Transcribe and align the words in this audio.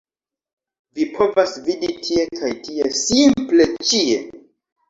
Vi 0.99 1.05
povas 1.17 1.53
vidi 1.67 1.91
tie 2.07 2.25
kaj 2.39 2.49
tie- 2.71 2.91
simple 3.03 3.69
ĉie 3.91 4.19